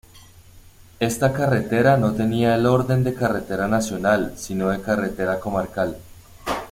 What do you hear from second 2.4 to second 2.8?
el